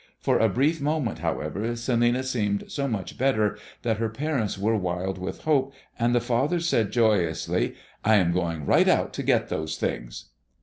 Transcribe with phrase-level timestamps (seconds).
[0.19, 5.19] For a brief moment, however, Celinina seemed so much better that her parents were wild
[5.19, 9.77] with hope, and the father said joyously, "I am going right out to get those
[9.77, 10.31] things."